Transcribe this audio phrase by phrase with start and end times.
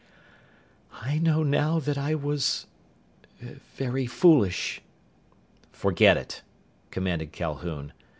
[0.99, 2.65] "I know now that I was...
[3.39, 4.81] very foolish."
[5.71, 6.41] "Forget it,"
[6.89, 7.93] commanded Calhoun.